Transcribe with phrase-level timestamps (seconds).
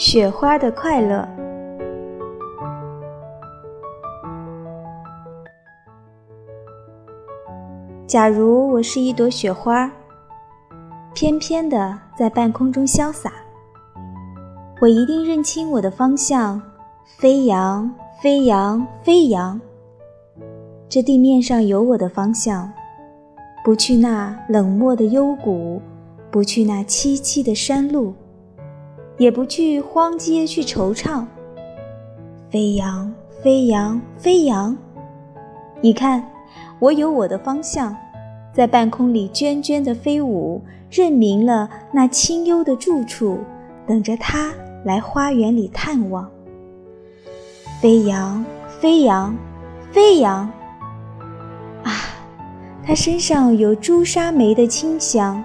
[0.00, 1.28] 雪花的快乐。
[8.06, 9.90] 假如我是一朵雪花，
[11.12, 13.32] 翩翩的在半空中潇洒，
[14.80, 16.62] 我一定认清我的方向，
[17.18, 17.92] 飞扬，
[18.22, 19.60] 飞扬，飞扬。
[20.88, 22.70] 这地面上有我的方向。
[23.64, 25.82] 不去那冷漠的幽谷，
[26.30, 28.14] 不去那凄凄的山路，
[29.18, 31.26] 也不去荒街去惆怅。
[32.50, 34.76] 飞扬，飞扬，飞扬！
[35.82, 36.24] 你看，
[36.78, 37.94] 我有我的方向，
[38.54, 43.38] 在半空里涓涓的飞舞，认明了那清幽的住处，
[43.86, 44.52] 等着他
[44.84, 46.30] 来花园里探望。
[47.80, 48.44] 飞扬，
[48.80, 49.36] 飞扬，
[49.92, 50.50] 飞扬！
[51.82, 51.92] 啊
[52.84, 55.44] 他身上有朱砂梅的清香，